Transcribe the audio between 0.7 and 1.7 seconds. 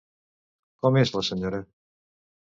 Com és la senyora?